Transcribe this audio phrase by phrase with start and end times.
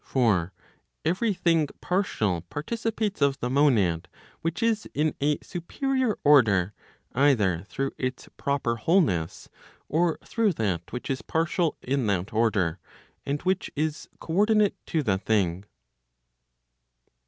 [0.03, 0.53] 373 For
[1.07, 4.07] every thing partial participates of the monad
[4.41, 6.73] which is in a supe¬ rior order,
[7.11, 9.47] either through its proper wholeness,
[9.87, 12.79] or through that which is partial in that order,
[13.27, 15.65] and which is co ordinate to the thing.